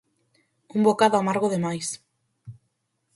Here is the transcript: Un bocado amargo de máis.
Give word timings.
Un 0.75 0.81
bocado 0.87 1.15
amargo 1.17 1.47
de 1.53 1.59
máis. 1.65 1.87